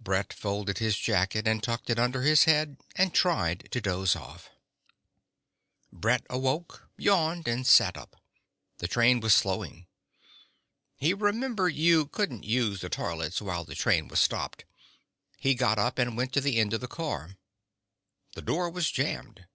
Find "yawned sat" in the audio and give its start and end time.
6.96-7.96